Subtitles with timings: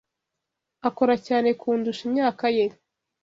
[0.87, 2.65] Akora cyane kundusha imyaka ye.